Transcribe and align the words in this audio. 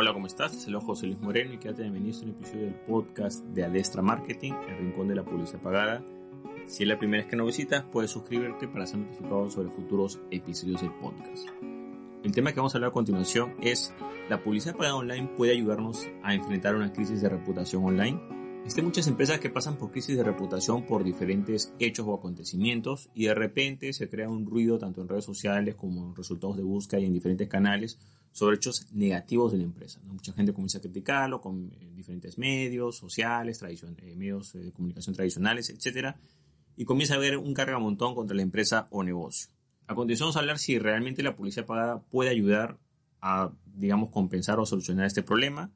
Hola, 0.00 0.12
¿cómo 0.12 0.28
estás? 0.28 0.54
Es 0.54 0.68
el 0.68 0.76
José 0.76 1.06
Luis 1.06 1.18
Moreno 1.18 1.54
y 1.54 1.58
quédate 1.58 1.82
bienvenido 1.82 2.16
a 2.20 2.22
un 2.22 2.28
episodio 2.28 2.66
del 2.66 2.74
podcast 2.86 3.44
de 3.46 3.64
Adestra 3.64 4.00
Marketing, 4.00 4.52
el 4.68 4.78
rincón 4.78 5.08
de 5.08 5.16
la 5.16 5.24
publicidad 5.24 5.60
pagada. 5.60 6.04
Si 6.68 6.84
es 6.84 6.88
la 6.88 7.00
primera 7.00 7.24
vez 7.24 7.28
que 7.28 7.34
nos 7.34 7.48
visitas, 7.48 7.82
puedes 7.82 8.12
suscribirte 8.12 8.68
para 8.68 8.86
ser 8.86 9.00
notificado 9.00 9.50
sobre 9.50 9.70
futuros 9.70 10.20
episodios 10.30 10.82
del 10.82 10.92
podcast. 10.92 11.48
El 12.22 12.30
tema 12.30 12.52
que 12.52 12.60
vamos 12.60 12.72
a 12.72 12.78
hablar 12.78 12.90
a 12.90 12.92
continuación 12.92 13.56
es 13.60 13.92
la 14.30 14.40
publicidad 14.40 14.76
pagada 14.76 14.94
online 14.94 15.30
puede 15.36 15.50
ayudarnos 15.50 16.06
a 16.22 16.32
enfrentar 16.32 16.76
una 16.76 16.92
crisis 16.92 17.20
de 17.20 17.30
reputación 17.30 17.84
online. 17.84 18.20
Existen 18.62 18.84
muchas 18.84 19.08
empresas 19.08 19.40
que 19.40 19.50
pasan 19.50 19.78
por 19.78 19.90
crisis 19.90 20.16
de 20.16 20.22
reputación 20.22 20.86
por 20.86 21.02
diferentes 21.02 21.74
hechos 21.80 22.06
o 22.06 22.14
acontecimientos 22.14 23.10
y 23.14 23.24
de 23.24 23.34
repente 23.34 23.92
se 23.92 24.08
crea 24.08 24.28
un 24.28 24.46
ruido 24.46 24.78
tanto 24.78 25.00
en 25.00 25.08
redes 25.08 25.24
sociales 25.24 25.74
como 25.74 26.06
en 26.06 26.14
resultados 26.14 26.56
de 26.56 26.62
búsqueda 26.62 27.00
y 27.00 27.06
en 27.06 27.14
diferentes 27.14 27.48
canales 27.48 27.98
sobre 28.38 28.56
hechos 28.56 28.86
negativos 28.92 29.50
de 29.50 29.58
la 29.58 29.64
empresa. 29.64 30.00
Mucha 30.04 30.32
gente 30.32 30.52
comienza 30.52 30.78
a 30.78 30.80
criticarlo 30.80 31.40
con 31.40 31.72
eh, 31.80 31.90
diferentes 31.96 32.38
medios 32.38 32.96
sociales, 32.96 33.60
eh, 33.62 34.14
medios 34.16 34.52
de 34.52 34.72
comunicación 34.72 35.16
tradicionales, 35.16 35.70
etc. 35.70 36.14
Y 36.76 36.84
comienza 36.84 37.14
a 37.14 37.16
haber 37.16 37.36
un 37.36 37.52
cargamontón 37.52 38.14
contra 38.14 38.36
la 38.36 38.42
empresa 38.42 38.86
o 38.92 39.02
negocio. 39.02 39.50
A 39.88 39.96
continuación 39.96 40.26
vamos 40.26 40.36
a 40.36 40.40
hablar 40.40 40.58
si 40.60 40.78
realmente 40.78 41.24
la 41.24 41.34
publicidad 41.34 41.66
pagada 41.66 42.00
puede 42.00 42.30
ayudar 42.30 42.78
a, 43.20 43.52
digamos, 43.64 44.10
compensar 44.10 44.60
o 44.60 44.66
solucionar 44.66 45.06
este 45.06 45.24
problema. 45.24 45.72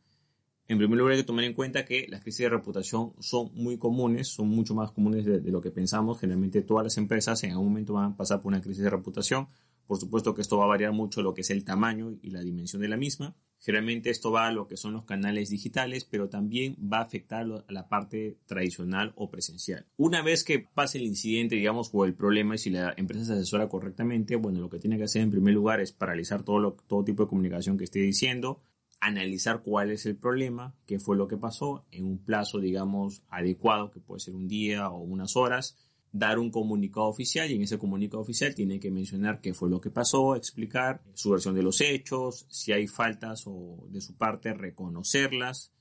En 0.68 0.78
primer 0.78 0.96
lugar, 0.96 1.14
hay 1.14 1.20
que 1.20 1.26
tomar 1.26 1.44
en 1.44 1.54
cuenta 1.54 1.84
que 1.84 2.06
las 2.08 2.20
crisis 2.20 2.44
de 2.44 2.50
reputación 2.50 3.14
son 3.18 3.50
muy 3.54 3.76
comunes, 3.76 4.28
son 4.28 4.48
mucho 4.48 4.76
más 4.76 4.92
comunes 4.92 5.24
de, 5.24 5.40
de, 5.40 5.50
lo 5.50 5.60
que 5.60 5.72
pensamos. 5.72 6.20
Generalmente 6.20 6.62
todas 6.62 6.84
las 6.84 6.96
empresas 6.96 7.42
en 7.42 7.50
algún 7.50 7.68
momento 7.70 7.94
van 7.94 8.12
a 8.12 8.16
pasar 8.16 8.40
por 8.40 8.52
una 8.52 8.60
crisis 8.60 8.84
de 8.84 8.90
reputación. 8.90 9.48
Por 9.86 9.98
supuesto 9.98 10.34
que 10.34 10.42
esto 10.42 10.56
va 10.56 10.64
a 10.64 10.68
variar 10.68 10.92
mucho 10.92 11.22
lo 11.22 11.34
que 11.34 11.42
es 11.42 11.50
el 11.50 11.64
tamaño 11.64 12.10
y 12.22 12.30
la 12.30 12.40
dimensión 12.40 12.82
de 12.82 12.88
la 12.88 12.96
misma. 12.96 13.34
Generalmente 13.58 14.10
esto 14.10 14.32
va 14.32 14.48
a 14.48 14.52
lo 14.52 14.66
que 14.66 14.76
son 14.76 14.92
los 14.92 15.04
canales 15.04 15.48
digitales, 15.48 16.04
pero 16.04 16.28
también 16.28 16.76
va 16.92 16.98
a 16.98 17.02
afectar 17.02 17.46
a 17.46 17.72
la 17.72 17.88
parte 17.88 18.38
tradicional 18.46 19.12
o 19.14 19.30
presencial. 19.30 19.86
Una 19.96 20.20
vez 20.20 20.42
que 20.42 20.58
pase 20.58 20.98
el 20.98 21.04
incidente, 21.04 21.54
digamos, 21.54 21.90
o 21.92 22.04
el 22.04 22.14
problema, 22.14 22.56
y 22.56 22.58
si 22.58 22.70
la 22.70 22.92
empresa 22.96 23.24
se 23.24 23.32
asesora 23.34 23.68
correctamente, 23.68 24.34
bueno, 24.34 24.60
lo 24.60 24.68
que 24.68 24.80
tiene 24.80 24.98
que 24.98 25.04
hacer 25.04 25.22
en 25.22 25.30
primer 25.30 25.54
lugar 25.54 25.80
es 25.80 25.92
paralizar 25.92 26.42
todo, 26.42 26.58
lo, 26.58 26.72
todo 26.88 27.04
tipo 27.04 27.22
de 27.22 27.28
comunicación 27.28 27.78
que 27.78 27.84
esté 27.84 28.00
diciendo, 28.00 28.60
analizar 28.98 29.62
cuál 29.62 29.90
es 29.92 30.06
el 30.06 30.16
problema, 30.16 30.74
qué 30.86 30.98
fue 30.98 31.16
lo 31.16 31.28
que 31.28 31.36
pasó, 31.36 31.84
en 31.92 32.04
un 32.04 32.18
plazo, 32.18 32.58
digamos, 32.58 33.22
adecuado, 33.28 33.92
que 33.92 34.00
puede 34.00 34.18
ser 34.18 34.34
un 34.34 34.48
día 34.48 34.88
o 34.88 34.98
unas 34.98 35.36
horas, 35.36 35.76
dar 36.12 36.38
un 36.38 36.50
comunicado 36.50 37.06
oficial 37.06 37.50
y 37.50 37.54
en 37.54 37.62
ese 37.62 37.78
comunicado 37.78 38.20
oficial 38.20 38.54
tiene 38.54 38.78
que 38.78 38.90
mencionar 38.90 39.40
qué 39.40 39.54
fue 39.54 39.70
lo 39.70 39.80
que 39.80 39.90
pasó, 39.90 40.36
explicar 40.36 41.02
su 41.14 41.30
versión 41.30 41.54
de 41.54 41.62
los 41.62 41.80
hechos, 41.80 42.46
si 42.50 42.72
hay 42.72 42.86
faltas 42.86 43.44
o 43.46 43.86
de 43.90 44.00
su 44.02 44.14
parte 44.14 44.52
reconocerlas, 44.52 45.72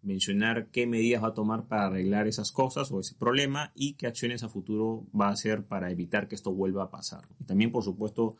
mencionar 0.00 0.68
qué 0.70 0.86
medidas 0.86 1.22
va 1.22 1.28
a 1.28 1.34
tomar 1.34 1.66
para 1.66 1.86
arreglar 1.86 2.26
esas 2.26 2.50
cosas 2.50 2.90
o 2.92 3.00
ese 3.00 3.14
problema 3.14 3.72
y 3.74 3.94
qué 3.94 4.06
acciones 4.06 4.42
a 4.42 4.48
futuro 4.48 5.06
va 5.18 5.28
a 5.28 5.32
hacer 5.32 5.64
para 5.64 5.90
evitar 5.90 6.28
que 6.28 6.34
esto 6.34 6.52
vuelva 6.52 6.84
a 6.84 6.90
pasar. 6.90 7.28
Y 7.38 7.44
también, 7.44 7.70
por 7.70 7.84
supuesto, 7.84 8.36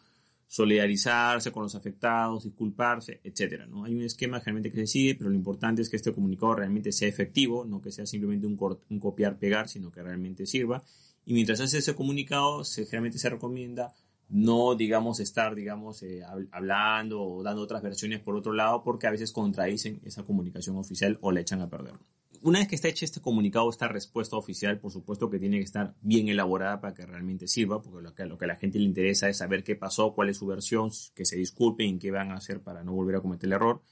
solidarizarse 0.47 1.51
con 1.53 1.65
los 1.65 1.75
afectados, 1.75 2.45
disculparse, 2.45 3.21
etc. 3.25 3.67
¿no? 3.69 3.85
Hay 3.85 3.95
un 3.95 4.03
esquema 4.03 4.41
generalmente 4.41 4.71
que 4.71 4.87
se 4.87 4.87
sigue, 4.87 5.15
pero 5.15 5.31
lo 5.31 5.37
importante 5.37 5.83
es 5.83 5.89
que 5.89 5.97
este 5.97 6.13
comunicado 6.13 6.55
realmente 6.55 6.93
sea 6.93 7.09
efectivo, 7.09 7.65
no 7.65 7.81
que 7.81 7.91
sea 7.91 8.07
simplemente 8.07 8.47
un, 8.47 8.57
copiar-pegar, 9.01 9.69
sino 9.69 9.91
que 9.91 10.03
realmente 10.03 10.47
sirva 10.47 10.85
y 11.27 11.35
mientras 11.35 11.61
hace 11.61 11.79
ese 11.79 11.95
comunicado, 11.95 12.65
se, 12.65 12.85
generalmente 12.85 13.19
se 13.19 13.31
recomienda 13.31 13.95
no, 14.29 14.75
digamos, 14.75 15.21
estar, 15.21 15.55
digamos, 15.55 16.03
eh, 16.03 16.23
hablando 16.51 17.23
o 17.23 17.43
dando 17.43 17.63
otras 17.63 17.83
versiones 17.83 18.21
por 18.21 18.37
otro 18.37 18.53
lado, 18.53 18.83
porque 18.83 19.07
a 19.07 19.11
veces 19.11 19.33
contradicen 19.33 20.01
esa 20.05 20.25
comunicación 20.25 20.77
oficial 20.77 21.19
o 21.21 21.31
la 21.31 21.41
echan 21.41 21.61
a 21.61 21.69
perder. 21.69 21.95
Una 22.43 22.59
vez 22.59 22.69
que 22.69 22.75
está 22.75 22.89
hecho 22.89 23.05
este 23.05 23.21
comunicado, 23.21 23.71
esta 23.71 23.89
respuesta 23.89 24.37
oficial, 24.37 24.79
por 24.79 24.93
supuesto 24.93 25.31
que 25.31 25.39
tiene 25.39 25.59
que 25.59 25.65
estar 25.65 25.95
bien 26.03 26.29
elaborada 26.29 26.81
para 26.81 26.95
que 26.95 27.07
realmente 27.07 27.49
sirva, 27.49 27.81
porque 27.81 28.03
lo 28.03 28.15
que, 28.15 28.27
lo 28.27 28.37
que 28.37 28.45
a 28.45 28.49
la 28.49 28.57
gente 28.57 28.79
le 28.79 28.85
interesa 28.85 29.29
es 29.29 29.39
saber 29.39 29.65
qué 29.65 29.77
pasó, 29.77 30.15
cuál 30.15 30.29
es 30.29 30.39
su 30.39 30.47
versión, 30.47 30.91
que 31.15 31.25
se 31.25 31.37
disculpen 31.37 31.97
y 31.97 31.99
qué 31.99 32.11
van 32.11 32.33
a 32.33 32.37
hacer 32.37 32.61
para 32.61 32.85
no 32.85 32.93
volver 32.93 33.17
a 33.17 33.21
cometer 33.21 33.47
el 33.47 33.55
error. 33.55 33.83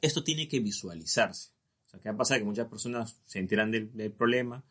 Esto 0.00 0.22
tiene 0.22 0.48
que 0.48 0.60
visualizarse. 0.60 1.52
O 1.86 1.90
sea, 1.90 2.00
¿qué 2.00 2.12
pasa? 2.12 2.38
Que 2.38 2.44
muchas 2.44 2.68
personas 2.68 3.20
se 3.24 3.38
enteran 3.38 3.70
del, 3.70 3.90
del 3.96 4.12
problema, 4.12 4.64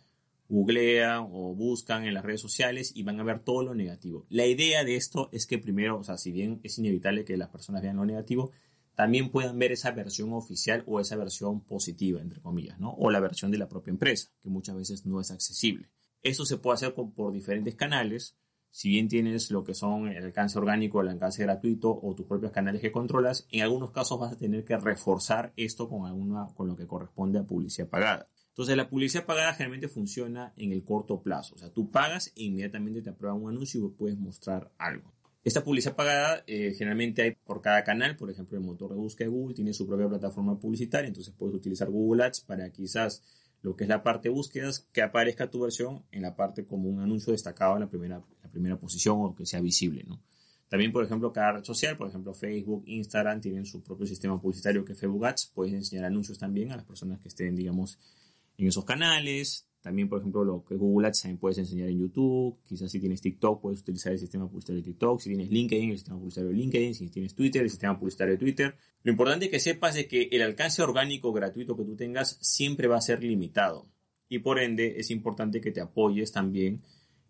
googlean 0.50 1.28
o 1.32 1.54
buscan 1.54 2.06
en 2.06 2.14
las 2.14 2.24
redes 2.24 2.42
sociales 2.42 2.92
y 2.96 3.04
van 3.04 3.20
a 3.20 3.24
ver 3.24 3.40
todo 3.40 3.64
lo 3.64 3.76
negativo. 3.76 4.26
La 4.30 4.46
idea 4.46 4.84
de 4.84 4.96
esto 4.96 5.30
es 5.32 5.46
que 5.46 5.58
primero, 5.58 6.00
o 6.00 6.04
sea, 6.04 6.18
si 6.18 6.32
bien 6.32 6.60
es 6.64 6.78
inevitable 6.78 7.26
que 7.26 7.38
las 7.38 7.50
personas 7.50 7.82
vean 7.82 7.98
lo 7.98 8.06
negativo, 8.06 8.52
también 8.96 9.30
puedan 9.30 9.60
ver 9.60 9.72
esa 9.72 9.92
versión 9.92 10.34
oficial 10.34 10.84
o 10.88 11.00
esa 11.00 11.16
versión 11.16 11.62
positiva, 11.62 12.20
entre 12.20 12.42
comillas, 12.42 12.80
¿no? 12.80 12.94
O 12.94 13.12
la 13.12 13.20
versión 13.20 13.52
de 13.52 13.60
la 13.60 13.70
propia 13.70 13.92
empresa, 13.92 14.32
que 14.42 14.50
muchas 14.50 14.76
veces 14.76 15.06
no 15.06 15.22
es 15.22 15.30
accesible. 15.30 15.92
Eso 16.24 16.46
se 16.46 16.58
puede 16.58 16.76
hacer 16.76 16.94
por 16.94 17.32
diferentes 17.32 17.76
canales. 17.76 18.36
Si 18.72 18.90
bien 18.90 19.08
tienes 19.08 19.52
lo 19.52 19.64
que 19.64 19.76
son 19.76 20.08
el 20.08 20.26
alcance 20.26 20.58
orgánico, 20.58 21.02
el 21.02 21.10
alcance 21.10 21.44
gratuito 21.44 21.98
o 22.02 22.16
tus 22.16 22.26
propios 22.26 22.52
canales 22.52 22.82
que 22.82 22.92
controlas, 22.92 23.48
en 23.52 23.62
algunos 23.62 23.92
casos 23.92 24.20
vas 24.20 24.34
a 24.34 24.38
tener 24.38 24.66
que 24.66 24.78
reforzar 24.78 25.54
esto 25.58 25.88
con, 25.88 26.08
alguna, 26.08 26.48
con 26.56 26.68
lo 26.68 26.76
que 26.76 26.88
corresponde 26.88 27.38
a 27.38 27.44
publicidad 27.44 27.88
pagada. 27.88 28.28
Entonces 28.58 28.76
la 28.76 28.90
publicidad 28.90 29.28
pagada 29.28 29.54
generalmente 29.54 29.88
funciona 29.88 30.52
en 30.58 30.72
el 30.72 30.84
corto 30.84 31.22
plazo. 31.22 31.54
O 31.54 31.60
sea, 31.60 31.70
tú 31.70 31.92
pagas 31.92 32.34
e 32.36 32.46
inmediatamente 32.46 33.04
te 33.04 33.12
aprueban 33.12 33.40
un 33.40 33.52
anuncio 33.52 33.86
y 33.86 33.90
puedes 33.90 34.18
mostrar 34.18 34.72
algo. 34.80 35.14
Esta 35.44 35.64
publicidad 35.64 35.96
pagada 35.96 36.44
eh, 36.48 36.74
generalmente 36.76 37.22
hay 37.22 37.36
por 37.36 37.62
cada 37.62 37.84
canal, 37.84 38.16
por 38.16 38.32
ejemplo 38.32 38.58
el 38.58 38.64
motor 38.64 38.90
de 38.90 38.96
búsqueda 38.96 39.30
de 39.30 39.36
Google 39.36 39.54
tiene 39.54 39.74
su 39.74 39.86
propia 39.86 40.10
plataforma 40.10 40.60
publicitaria, 40.60 41.08
entonces 41.08 41.32
puedes 41.38 41.56
utilizar 41.56 41.92
Google 41.92 42.24
Ads 42.24 42.42
para 42.42 42.72
quizás 42.72 43.22
lo 43.62 43.76
que 43.76 43.84
es 43.84 43.90
la 43.90 44.02
parte 44.02 44.30
de 44.30 44.34
búsquedas, 44.34 44.88
que 44.92 45.04
aparezca 45.04 45.52
tu 45.52 45.62
versión 45.62 46.04
en 46.12 46.24
la 46.24 46.36
parte 46.36 46.66
como 46.66 46.90
un 46.90 47.00
anuncio 47.00 47.34
destacado 47.34 47.76
en 47.76 47.82
la 47.82 47.90
primera, 47.92 48.24
la 48.42 48.50
primera 48.50 48.80
posición 48.80 49.18
o 49.22 49.36
que 49.36 49.46
sea 49.46 49.62
visible, 49.62 50.04
¿no? 50.04 50.20
También, 50.68 50.92
por 50.92 51.04
ejemplo, 51.06 51.32
cada 51.32 51.54
red 51.54 51.64
social, 51.64 51.96
por 51.96 52.10
ejemplo, 52.10 52.34
Facebook, 52.34 52.84
Instagram, 52.88 53.40
tienen 53.40 53.66
su 53.66 53.84
propio 53.84 54.08
sistema 54.08 54.42
publicitario 54.42 54.84
que 54.84 54.94
es 54.94 55.00
Facebook 55.00 55.26
Ads. 55.28 55.52
Puedes 55.54 55.74
enseñar 55.74 56.06
anuncios 56.06 56.40
también 56.40 56.72
a 56.72 56.76
las 56.76 56.86
personas 56.86 57.20
que 57.20 57.30
estén, 57.30 57.56
digamos, 57.56 58.00
en 58.58 58.68
esos 58.68 58.86
canales. 58.86 59.68
También, 59.82 60.10
por 60.10 60.20
ejemplo, 60.20 60.44
lo 60.44 60.66
que 60.66 60.76
Google 60.76 61.08
Ads 61.08 61.22
también 61.22 61.38
puedes 61.40 61.58
enseñar 61.60 61.88
en 61.88 62.00
YouTube. 62.00 62.58
Quizás 62.68 62.92
si 62.92 63.00
tienes 63.00 63.22
TikTok, 63.22 63.62
puedes 63.62 63.82
utilizar 63.82 64.12
el 64.12 64.20
sistema 64.20 64.50
publicitario 64.50 64.82
de 64.82 64.90
TikTok. 64.90 65.22
Si 65.22 65.30
tienes 65.30 65.50
LinkedIn, 65.50 65.92
el 65.92 65.98
sistema 65.98 66.18
publicitario 66.18 66.50
de 66.50 66.56
LinkedIn. 66.58 66.96
Si 66.96 67.10
tienes 67.10 67.36
Twitter, 67.36 67.62
el 67.62 67.70
sistema 67.70 67.98
publicitario 67.98 68.34
de 68.34 68.40
Twitter. 68.40 68.76
Lo 69.04 69.12
importante 69.12 69.50
que 69.50 69.60
sepas 69.60 69.96
es 69.96 70.08
que 70.08 70.30
el 70.32 70.42
alcance 70.42 70.82
orgánico 70.82 71.32
gratuito 71.32 71.78
que 71.78 71.86
tú 71.86 71.96
tengas 71.96 72.38
siempre 72.42 72.88
va 72.88 72.98
a 72.98 73.02
ser 73.02 73.24
limitado. 73.24 73.88
Y 74.28 74.40
por 74.40 74.60
ende, 74.60 75.00
es 75.00 75.10
importante 75.10 75.62
que 75.62 75.72
te 75.72 75.80
apoyes 75.80 76.34
también 76.34 76.82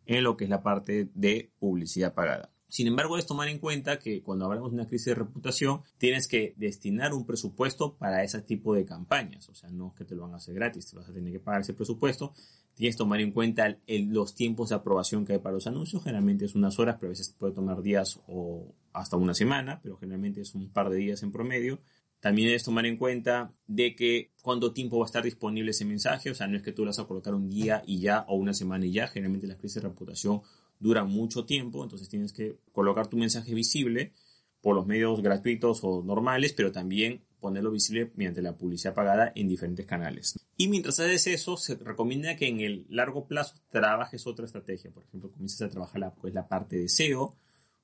en 0.08 0.24
lo 0.24 0.36
que 0.36 0.46
es 0.46 0.50
la 0.50 0.64
parte 0.64 1.10
de 1.14 1.52
publicidad 1.60 2.16
pagada. 2.16 2.57
Sin 2.70 2.88
embargo, 2.88 3.18
es 3.18 3.26
tomar 3.26 3.48
en 3.48 3.60
cuenta 3.60 3.98
que 3.98 4.22
cuando 4.22 4.46
hablamos 4.46 4.72
de 4.72 4.76
una 4.76 4.88
crisis 4.88 5.08
de 5.08 5.16
reputación, 5.16 5.82
tienes 5.98 6.28
que 6.28 6.54
destinar 6.58 7.14
un 7.14 7.26
presupuesto 7.26 7.96
para 7.96 8.24
ese 8.24 8.42
tipo 8.42 8.74
de 8.76 8.86
campañas. 8.86 9.48
O 9.50 9.56
sea, 9.56 9.70
no 9.70 9.90
es 9.90 9.94
que 9.94 10.06
te 10.06 10.16
lo 10.16 10.24
van 10.24 10.34
a 10.34 10.38
hacer 10.38 10.56
gratis, 10.56 10.90
te 10.90 10.98
vas 10.98 11.08
a 11.08 11.14
tener 11.14 11.32
que 11.32 11.40
pagar 11.40 11.62
ese 11.62 11.74
presupuesto. 11.74 12.34
Tienes 12.76 12.96
que 12.96 13.00
tomar 13.00 13.22
en 13.22 13.32
cuenta 13.32 13.78
los 13.88 14.36
tiempos 14.36 14.70
de 14.70 14.76
aprobación 14.76 15.26
que 15.26 15.34
hay 15.34 15.40
para 15.40 15.54
los 15.56 15.66
anuncios. 15.66 16.04
Generalmente 16.04 16.46
es 16.46 16.56
unas 16.56 16.78
horas, 16.78 16.98
pero 17.00 17.10
a 17.10 17.12
veces 17.12 17.34
puede 17.38 17.54
tomar 17.54 17.82
días 17.82 18.20
o 18.28 18.76
hasta 18.94 19.16
una 19.16 19.34
semana, 19.34 19.80
pero 19.82 19.98
generalmente 19.98 20.42
es 20.42 20.54
un 20.54 20.70
par 20.70 20.90
de 20.90 20.98
días 20.98 21.24
en 21.24 21.32
promedio. 21.32 21.80
También 22.20 22.48
debes 22.48 22.64
tomar 22.64 22.86
en 22.86 22.98
cuenta 22.98 23.54
de 23.68 23.96
que 23.96 24.32
cuánto 24.42 24.74
tiempo 24.74 24.98
va 24.98 25.06
a 25.06 25.08
estar 25.08 25.24
disponible 25.24 25.72
ese 25.72 25.86
mensaje. 25.86 26.32
O 26.32 26.36
sea, 26.36 26.48
no 26.48 26.58
es 26.58 26.64
que 26.64 26.72
tú 26.72 26.84
lo 26.84 26.90
vas 26.90 27.00
a 27.00 27.06
colocar 27.06 27.34
un 27.36 27.50
día 27.50 27.84
y 27.86 28.00
ya 28.00 28.26
o 28.28 28.36
una 28.36 28.54
semana 28.54 28.86
y 28.86 28.92
ya. 28.92 29.08
Generalmente 29.08 29.48
las 29.48 29.58
crisis 29.58 29.82
de 29.82 29.90
reputación 29.90 30.42
dura 30.80 31.04
mucho 31.04 31.46
tiempo, 31.46 31.84
entonces 31.84 32.10
tienes 32.10 32.34
que 32.34 32.58
colocar 32.72 33.08
tu 33.08 33.18
mensaje 33.18 33.54
visible 33.54 34.14
por 34.62 34.76
los 34.76 34.86
medios 34.86 35.22
gratuitos 35.22 35.80
o 35.84 36.04
normales, 36.04 36.54
pero 36.54 36.72
también 36.72 37.24
ponerlo 37.40 37.72
visible 37.72 38.12
mediante 38.16 38.42
la 38.42 38.58
publicidad 38.58 38.94
pagada 38.94 39.32
en 39.36 39.48
diferentes 39.48 39.86
canales. 39.86 40.40
Y 40.58 40.68
mientras 40.68 41.00
haces 41.00 41.28
eso, 41.28 41.56
se 41.58 41.76
recomienda 41.76 42.36
que 42.36 42.48
en 42.48 42.62
el 42.62 42.86
largo 42.90 43.28
plazo 43.28 43.56
trabajes 43.70 44.26
otra 44.26 44.46
estrategia. 44.46 44.92
Por 44.92 45.04
ejemplo, 45.04 45.32
comiences 45.32 45.62
a 45.62 45.70
trabajar 45.70 46.00
la, 46.02 46.16
pues, 46.16 46.34
la 46.34 46.48
parte 46.48 46.78
de 46.78 46.90
SEO 46.90 47.36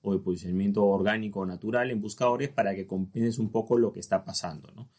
o 0.04 0.14
de 0.14 0.20
posicionamiento 0.20 0.86
orgánico 0.86 1.46
natural 1.46 1.90
en 1.90 2.02
buscadores 2.02 2.50
para 2.50 2.76
que 2.76 2.86
compenses 2.86 3.40
un 3.40 3.50
poco 3.50 3.78
lo 3.78 3.92
que 3.92 4.02
está 4.02 4.24
pasando. 4.24 4.70
¿no? 4.76 4.90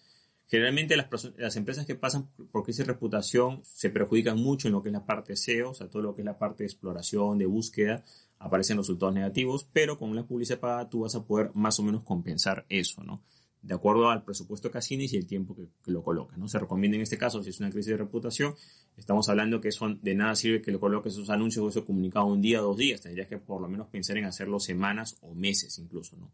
Generalmente 0.47 0.97
las, 0.97 1.09
las, 1.37 1.57
empresas 1.57 1.87
que 1.87 1.95
pasan 1.95 2.29
por 2.51 2.65
crisis 2.65 2.87
reputación 2.87 3.61
se 3.63 3.91
perjudican 3.91 4.39
mucho 4.39 4.69
en 4.69 4.73
lo 4.73 4.83
que 4.83 4.89
es 4.89 4.93
la 4.95 5.07
parte 5.07 5.37
SEO, 5.37 5.71
o 5.71 5.75
sea, 5.75 5.89
todo 5.89 6.03
lo 6.03 6.15
que 6.15 6.23
es 6.23 6.27
la 6.27 6.39
parte 6.39 6.65
de 6.65 6.69
exploración, 6.69 7.39
de 7.39 7.47
búsqueda, 7.47 8.03
aparecen 8.39 8.79
resultados 8.79 9.15
negativos, 9.15 9.69
pero 9.73 9.99
con 9.99 10.15
la 10.17 10.27
publicidad 10.27 10.61
pagada 10.61 10.89
tú 10.89 11.01
vas 11.01 11.15
a 11.15 11.25
poder 11.25 11.51
más 11.55 11.79
o 11.79 11.83
menos 11.83 12.03
compensar 12.03 12.67
eso, 12.69 13.03
¿no? 13.05 13.23
De 13.65 13.75
acuerdo 13.75 14.11
al 14.11 14.25
presupuesto 14.25 14.71
que 14.71 14.79
asignes 14.79 15.13
y 15.15 15.17
el 15.17 15.27
tiempo 15.27 15.57
que, 15.57 15.69
lo 15.91 16.03
colocas, 16.03 16.39
¿no? 16.39 16.49
Se 16.49 16.59
recomienda 16.59 16.97
en 16.97 17.03
este 17.03 17.17
caso, 17.17 17.43
si 17.43 17.51
es 17.51 17.61
una 17.61 17.71
crisis 17.71 17.93
de 17.93 17.97
reputación, 17.97 18.55
estamos 18.97 19.29
hablando 19.29 19.61
que 19.61 19.73
son, 19.73 20.01
de 20.03 20.15
nada 20.15 20.35
sirve 20.37 20.61
que 20.61 20.71
lo 20.71 20.79
coloques 20.79 21.15
esos 21.15 21.31
anuncios 21.31 21.65
o 21.65 21.69
ese 21.69 21.85
comunicado 21.85 22.27
un 22.27 22.43
día 22.43 22.61
dos 22.61 22.77
días, 22.77 23.01
tendrías 23.01 23.29
que 23.29 23.39
por 23.39 23.63
lo 23.63 23.69
menos 23.69 23.89
pensar 23.89 24.19
en 24.19 24.27
hacerlo 24.27 24.61
semanas 24.61 25.17
o 25.23 25.35
meses 25.35 25.79
incluso, 25.79 26.17
¿no? 26.17 26.31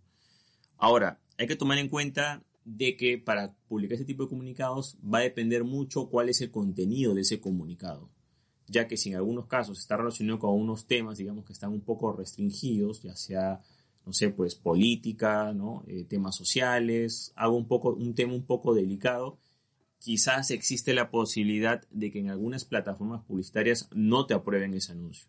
Ahora, 0.77 1.21
hay 1.39 1.47
que 1.47 1.57
tomar 1.57 1.79
en 1.79 1.89
cuenta 1.89 2.43
de 2.65 2.97
que 2.97 3.19
para 3.19 3.55
publicar 3.69 3.95
este 3.95 4.07
tipo 4.07 4.25
de 4.25 4.29
comunicados 4.29 4.97
va 5.03 5.19
a 5.19 5.23
depender 5.23 5.63
mucho 5.63 6.09
cuál 6.09 6.29
es 6.31 6.41
el 6.41 6.51
contenido 6.51 7.15
de 7.15 7.21
ese 7.21 7.41
comunicado 7.41 8.11
ya 8.71 8.87
que 8.87 8.97
si 8.97 9.11
en 9.11 9.17
algunos 9.17 9.47
casos 9.47 9.79
está 9.81 9.97
relacionado 9.97 10.39
con 10.39 10.51
unos 10.53 10.87
temas, 10.87 11.19
digamos, 11.19 11.45
que 11.45 11.53
están 11.53 11.73
un 11.73 11.81
poco 11.81 12.13
restringidos, 12.13 13.03
ya 13.03 13.17
sea, 13.17 13.61
no 14.07 14.13
sé, 14.13 14.31
pues 14.31 14.55
política, 14.55 15.53
¿no? 15.53 15.85
Eh, 15.87 16.05
temas 16.05 16.37
sociales, 16.37 17.33
algo 17.37 17.57
un, 17.57 17.67
poco, 17.67 17.95
un 17.95 18.15
tema 18.15 18.35
un 18.35 18.45
poco 18.45 18.75
delicado, 18.75 19.39
quizás 19.99 20.51
existe 20.51 20.95
la 20.95 21.11
posibilidad 21.11 21.83
de 21.91 22.11
que 22.11 22.19
en 22.19 22.31
algunas 22.31 22.65
plataformas 22.65 23.23
publicitarias 23.25 23.89
no 23.95 24.27
te 24.27 24.35
aprueben 24.35 24.75
ese 24.75 24.93
anuncio. 24.93 25.29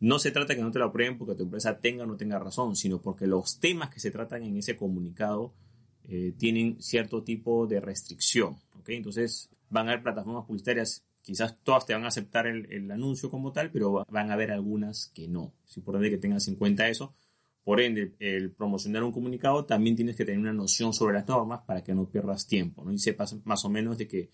No 0.00 0.18
se 0.18 0.30
trata 0.30 0.56
que 0.56 0.62
no 0.62 0.70
te 0.70 0.78
lo 0.78 0.86
aprueben 0.86 1.18
porque 1.18 1.34
tu 1.34 1.44
empresa 1.44 1.78
tenga 1.78 2.04
o 2.04 2.06
no 2.06 2.16
tenga 2.16 2.38
razón, 2.38 2.74
sino 2.74 3.02
porque 3.02 3.26
los 3.26 3.60
temas 3.60 3.90
que 3.90 4.00
se 4.00 4.10
tratan 4.10 4.42
en 4.42 4.56
ese 4.56 4.76
comunicado 4.76 5.52
eh, 6.08 6.32
tienen 6.38 6.80
cierto 6.80 7.22
tipo 7.22 7.66
de 7.66 7.80
restricción. 7.80 8.56
¿okay? 8.78 8.96
Entonces, 8.96 9.50
van 9.68 9.88
a 9.88 9.92
haber 9.92 10.02
plataformas 10.02 10.46
publicitarias 10.46 11.04
quizás 11.22 11.56
todas 11.62 11.86
te 11.86 11.92
van 11.92 12.04
a 12.04 12.08
aceptar 12.08 12.46
el, 12.46 12.90
anuncio 12.90 13.30
como 13.30 13.52
tal, 13.52 13.70
pero 13.70 14.04
van 14.08 14.30
a 14.30 14.34
haber 14.34 14.50
algunas 14.50 15.10
que 15.14 15.28
no. 15.28 15.52
Es 15.68 15.76
importante 15.76 16.10
que 16.10 16.18
tengas 16.18 16.48
en 16.48 16.56
cuenta 16.56 16.88
eso. 16.88 17.14
Por 17.64 17.80
ende, 17.80 18.14
el 18.18 18.52
promocionar 18.52 19.02
un 19.02 19.12
comunicado 19.12 19.64
también 19.64 19.96
tienes 19.96 20.16
que 20.16 20.24
tener 20.24 20.40
una 20.40 20.52
noción 20.52 20.92
sobre 20.92 21.14
las 21.14 21.28
normas 21.28 21.60
para 21.66 21.84
que 21.84 21.94
no 21.94 22.08
pierdas 22.08 22.46
tiempo, 22.46 22.84
¿no? 22.84 22.92
Y 22.92 22.98
sepas 22.98 23.36
más 23.44 23.64
o 23.64 23.68
menos 23.68 23.98
de 23.98 24.08
que 24.08 24.30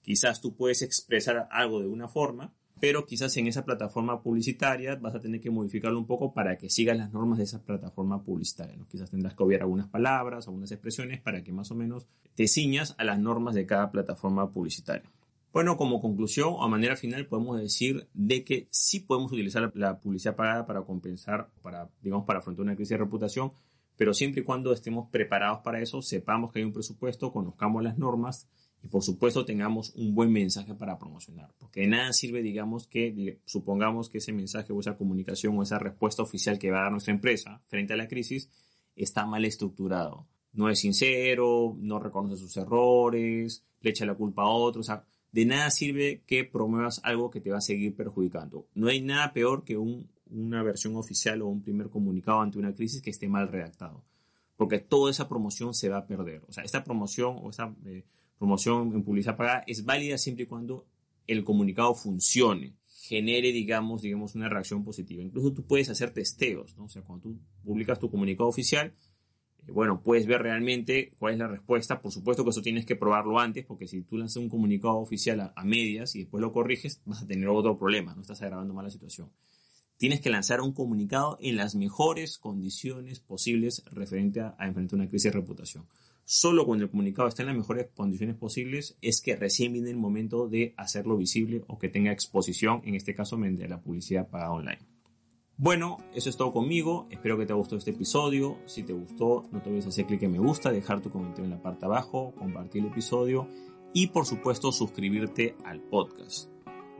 quizás 0.00 0.40
tú 0.40 0.56
puedes 0.56 0.82
expresar 0.82 1.48
algo 1.50 1.80
de 1.80 1.88
una 1.88 2.08
forma, 2.08 2.54
pero 2.80 3.04
quizás 3.04 3.36
en 3.36 3.46
esa 3.46 3.64
plataforma 3.64 4.22
publicitaria 4.22 4.96
vas 4.96 5.14
a 5.14 5.20
tener 5.20 5.40
que 5.40 5.50
modificarlo 5.50 5.98
un 5.98 6.06
poco 6.06 6.32
para 6.32 6.56
que 6.56 6.70
sigas 6.70 6.96
las 6.96 7.12
normas 7.12 7.38
de 7.38 7.44
esa 7.44 7.62
plataforma 7.62 8.24
publicitaria. 8.24 8.76
¿no? 8.76 8.88
Quizás 8.88 9.10
tendrás 9.10 9.34
que 9.34 9.42
obviar 9.42 9.60
algunas 9.60 9.88
palabras, 9.88 10.46
algunas 10.46 10.72
expresiones 10.72 11.20
para 11.20 11.44
que 11.44 11.52
más 11.52 11.70
o 11.70 11.74
menos 11.74 12.06
te 12.34 12.48
ciñas 12.48 12.94
a 12.96 13.04
las 13.04 13.18
normas 13.18 13.54
de 13.54 13.66
cada 13.66 13.90
plataforma 13.90 14.50
publicitaria. 14.50 15.10
Bueno, 15.52 15.76
como 15.76 16.00
conclusión 16.00 16.50
o 16.52 16.62
a 16.62 16.68
manera 16.68 16.96
final 16.96 17.26
podemos 17.26 17.60
decir 17.60 18.08
de 18.14 18.44
que 18.44 18.68
sí 18.70 19.00
podemos 19.00 19.32
utilizar 19.32 19.72
la 19.74 19.98
publicidad 19.98 20.36
pagada 20.36 20.64
para 20.64 20.82
compensar, 20.82 21.50
para, 21.60 21.90
digamos, 22.02 22.24
para 22.24 22.38
afrontar 22.38 22.64
una 22.64 22.76
crisis 22.76 22.90
de 22.90 22.98
reputación, 22.98 23.52
pero 23.96 24.14
siempre 24.14 24.42
y 24.42 24.44
cuando 24.44 24.72
estemos 24.72 25.08
preparados 25.10 25.58
para 25.58 25.80
eso, 25.80 26.02
sepamos 26.02 26.52
que 26.52 26.60
hay 26.60 26.64
un 26.64 26.72
presupuesto, 26.72 27.32
conozcamos 27.32 27.82
las 27.82 27.98
normas 27.98 28.48
y 28.82 28.88
por 28.88 29.02
supuesto 29.02 29.44
tengamos 29.44 29.92
un 29.96 30.14
buen 30.14 30.32
mensaje 30.32 30.74
para 30.74 30.98
promocionar. 30.98 31.52
Porque 31.58 31.80
de 31.80 31.88
nada 31.88 32.12
sirve, 32.12 32.42
digamos, 32.42 32.86
que 32.86 33.40
supongamos 33.44 34.08
que 34.08 34.18
ese 34.18 34.32
mensaje 34.32 34.72
o 34.72 34.80
esa 34.80 34.96
comunicación 34.96 35.58
o 35.58 35.62
esa 35.62 35.78
respuesta 35.78 36.22
oficial 36.22 36.58
que 36.58 36.70
va 36.70 36.78
a 36.78 36.82
dar 36.84 36.92
nuestra 36.92 37.12
empresa 37.12 37.60
frente 37.66 37.92
a 37.92 37.96
la 37.96 38.08
crisis 38.08 38.48
está 38.96 39.26
mal 39.26 39.44
estructurado. 39.44 40.26
No 40.52 40.70
es 40.70 40.78
sincero, 40.80 41.76
no 41.78 41.98
reconoce 41.98 42.36
sus 42.36 42.56
errores, 42.56 43.64
le 43.80 43.90
echa 43.90 44.06
la 44.06 44.14
culpa 44.14 44.42
a 44.42 44.48
otros. 44.48 44.88
O 44.88 44.92
sea, 44.92 45.04
de 45.32 45.44
nada 45.44 45.70
sirve 45.70 46.22
que 46.26 46.44
promuevas 46.44 47.00
algo 47.04 47.30
que 47.30 47.40
te 47.40 47.50
va 47.50 47.58
a 47.58 47.62
seguir 47.62 47.94
perjudicando. 47.94 48.66
No 48.74 48.88
hay 48.88 49.00
nada 49.00 49.32
peor 49.32 49.64
que 49.64 49.76
una 49.76 50.62
versión 50.62 50.96
oficial 50.96 51.42
o 51.42 51.48
un 51.48 51.62
primer 51.62 51.88
comunicado 51.88 52.40
ante 52.40 52.58
una 52.58 52.74
crisis 52.74 53.02
que 53.02 53.10
esté 53.10 53.28
mal 53.28 53.48
redactado, 53.48 54.04
porque 54.56 54.78
toda 54.78 55.10
esa 55.10 55.28
promoción 55.28 55.74
se 55.74 55.88
va 55.88 55.98
a 55.98 56.06
perder. 56.06 56.42
O 56.48 56.52
sea, 56.52 56.64
esta 56.64 56.84
promoción 56.84 57.36
o 57.40 57.50
esta 57.50 57.74
eh, 57.86 58.04
promoción 58.38 58.92
en 58.94 59.02
publicidad 59.02 59.36
pagada 59.36 59.64
es 59.66 59.84
válida 59.84 60.18
siempre 60.18 60.44
y 60.44 60.46
cuando 60.46 60.86
el 61.26 61.44
comunicado 61.44 61.94
funcione, 61.94 62.74
genere, 62.86 63.52
digamos, 63.52 64.02
digamos, 64.02 64.34
una 64.34 64.48
reacción 64.48 64.84
positiva. 64.84 65.22
Incluso 65.22 65.52
tú 65.52 65.64
puedes 65.64 65.88
hacer 65.88 66.10
testeos, 66.10 66.76
¿no? 66.76 66.84
O 66.84 66.88
sea, 66.88 67.02
cuando 67.02 67.22
tú 67.22 67.38
publicas 67.64 67.98
tu 67.98 68.10
comunicado 68.10 68.48
oficial, 68.48 68.92
bueno, 69.68 70.02
puedes 70.02 70.26
ver 70.26 70.42
realmente 70.42 71.12
cuál 71.18 71.34
es 71.34 71.38
la 71.38 71.48
respuesta. 71.48 72.00
Por 72.00 72.12
supuesto 72.12 72.44
que 72.44 72.50
eso 72.50 72.62
tienes 72.62 72.86
que 72.86 72.96
probarlo 72.96 73.38
antes, 73.38 73.64
porque 73.64 73.86
si 73.86 74.02
tú 74.02 74.16
lanzas 74.16 74.36
un 74.36 74.48
comunicado 74.48 74.96
oficial 74.96 75.52
a, 75.54 75.64
medias 75.64 76.14
y 76.14 76.20
después 76.20 76.40
lo 76.40 76.52
corriges, 76.52 77.00
vas 77.04 77.22
a 77.22 77.26
tener 77.26 77.48
otro 77.48 77.78
problema, 77.78 78.14
no 78.14 78.22
estás 78.22 78.42
agravando 78.42 78.74
más 78.74 78.84
la 78.84 78.90
situación. 78.90 79.30
Tienes 79.96 80.20
que 80.20 80.30
lanzar 80.30 80.60
un 80.62 80.72
comunicado 80.72 81.36
en 81.40 81.56
las 81.56 81.74
mejores 81.74 82.38
condiciones 82.38 83.20
posibles 83.20 83.84
referente 83.90 84.40
a, 84.40 84.56
enfrentar 84.60 84.98
una 84.98 85.08
crisis 85.08 85.32
de 85.32 85.38
reputación. 85.38 85.86
Solo 86.24 86.64
cuando 86.64 86.84
el 86.84 86.90
comunicado 86.90 87.28
está 87.28 87.42
en 87.42 87.48
las 87.48 87.56
mejores 87.56 87.88
condiciones 87.94 88.36
posibles 88.36 88.96
es 89.02 89.20
que 89.20 89.36
recién 89.36 89.72
viene 89.72 89.90
el 89.90 89.96
momento 89.96 90.48
de 90.48 90.74
hacerlo 90.76 91.16
visible 91.16 91.64
o 91.66 91.78
que 91.78 91.88
tenga 91.88 92.12
exposición, 92.12 92.82
en 92.84 92.94
este 92.94 93.14
caso 93.14 93.36
mediante 93.36 93.68
la 93.68 93.82
publicidad 93.82 94.28
pagada 94.28 94.52
online. 94.52 94.99
Bueno, 95.62 95.98
eso 96.14 96.30
es 96.30 96.38
todo 96.38 96.52
conmigo. 96.52 97.06
Espero 97.10 97.36
que 97.36 97.44
te 97.44 97.52
gustado 97.52 97.76
este 97.76 97.90
episodio. 97.90 98.56
Si 98.64 98.82
te 98.82 98.94
gustó, 98.94 99.44
no 99.52 99.60
te 99.60 99.68
olvides 99.68 99.88
hacer 99.88 100.06
clic 100.06 100.22
en 100.22 100.32
me 100.32 100.38
gusta, 100.38 100.72
dejar 100.72 101.02
tu 101.02 101.10
comentario 101.10 101.44
en 101.44 101.50
la 101.50 101.60
parte 101.60 101.84
abajo, 101.84 102.32
compartir 102.38 102.80
el 102.82 102.88
episodio 102.88 103.46
y 103.92 104.06
por 104.06 104.24
supuesto 104.24 104.72
suscribirte 104.72 105.56
al 105.66 105.82
podcast. 105.82 106.48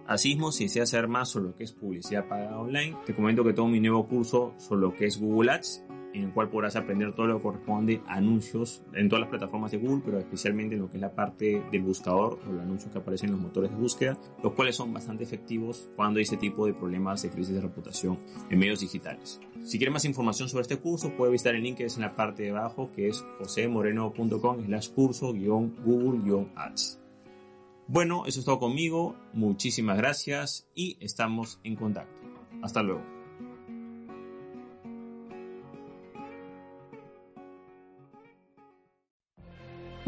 Asimismo, 0.07 0.53
si 0.53 0.65
deseas 0.65 0.91
saber 0.91 1.09
más 1.09 1.31
sobre 1.31 1.47
lo 1.47 1.55
que 1.55 1.65
es 1.65 1.73
publicidad 1.73 2.29
pagada 2.29 2.59
online, 2.59 2.99
te 3.07 3.15
comento 3.15 3.45
que 3.45 3.55
tengo 3.55 3.69
mi 3.69 3.81
nuevo 3.81 4.07
curso 4.07 4.53
sobre 4.59 4.83
lo 4.83 4.93
que 4.95 5.07
es 5.07 5.19
Google 5.19 5.53
Ads 5.53 5.83
en 6.13 6.25
el 6.25 6.33
cual 6.33 6.51
podrás 6.51 6.77
aprender 6.77 7.15
todo 7.15 7.27
lo 7.27 7.37
que 7.37 7.43
corresponde 7.43 8.03
a 8.07 8.15
anuncios 8.15 8.83
en 8.95 9.09
todas 9.09 9.21
las 9.21 9.31
plataformas 9.31 9.71
de 9.71 9.79
Google, 9.79 10.03
pero 10.05 10.19
especialmente 10.19 10.75
en 10.75 10.83
lo 10.83 10.91
que 10.91 10.97
es 10.97 11.01
la 11.01 11.15
parte 11.15 11.63
del 11.71 11.83
buscador 11.83 12.41
o 12.47 12.53
los 12.53 12.63
anuncios 12.63 12.93
que 12.93 12.99
aparecen 12.99 13.29
en 13.29 13.37
los 13.37 13.43
motores 13.43 13.71
de 13.71 13.77
búsqueda, 13.77 14.19
los 14.43 14.53
cuales 14.55 14.77
son 14.77 14.93
bastante 14.93 15.25
efectivos 15.25 15.91
cuando 15.97 16.19
hay 16.19 16.25
ese 16.25 16.37
tipo 16.37 16.67
de 16.67 16.75
problemas 16.75 17.23
de 17.23 17.31
crisis 17.31 17.55
de 17.55 17.61
reputación 17.61 18.19
en 18.49 18.59
medios 18.59 18.81
digitales. 18.81 19.41
Si 19.63 19.79
quieres 19.79 19.93
más 19.93 20.05
información 20.05 20.49
sobre 20.49 20.63
este 20.63 20.79
curso, 20.79 21.13
puedes 21.17 21.33
visitar 21.33 21.55
el 21.55 21.63
link 21.63 21.77
que 21.77 21.85
es 21.85 21.97
en 21.97 22.03
la 22.03 22.17
parte 22.17 22.43
de 22.43 22.51
abajo, 22.51 22.91
que 22.95 23.09
es 23.09 23.25
josemoreno.com 23.39 24.65
slash 24.65 24.91
curso-google-ads. 24.91 26.99
Bueno, 27.87 28.25
eso 28.27 28.39
es 28.39 28.47
todo 28.47 28.61
conmigo, 28.61 29.17
muchísimas 29.33 29.97
gracias 29.97 30.69
y 30.75 30.97
estamos 31.01 31.59
en 31.65 31.75
contacto. 31.75 32.21
Hasta 32.63 32.83
luego. 32.83 33.20